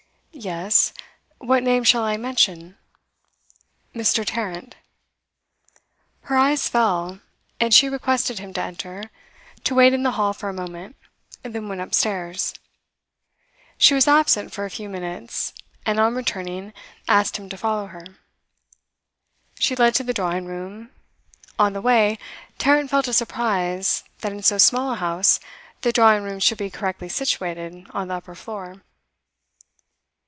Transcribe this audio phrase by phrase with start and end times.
[0.33, 0.91] 'Yes.
[1.39, 2.75] What name shall I mention?'
[3.93, 4.25] 'Mr.
[4.25, 4.75] Tarrant.'
[6.21, 7.19] Her eyes fell,
[7.59, 9.11] and she requested him to enter,
[9.65, 10.95] to wait in the hall for a moment;
[11.43, 12.55] then went upstairs.
[13.77, 15.53] She was absent for a few minutes,
[15.85, 16.73] and on returning
[17.07, 18.05] asked him to follow her.
[19.59, 20.89] She led to the drawing room:
[21.59, 22.17] on the way,
[22.57, 25.39] Tarrant felt a surprise that in so small a house
[25.81, 28.81] the drawing room should be correctly situated on the upper floor.